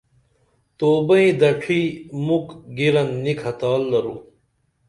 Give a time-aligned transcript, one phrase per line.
[0.77, 1.81] توبئیں دڇھی
[2.25, 4.15] مُکھ گِرن نی کھتال درو